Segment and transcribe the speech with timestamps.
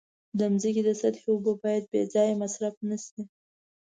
[0.37, 3.21] د ځمکې د سطحې اوبه باید بې ځایه مصرف نشي.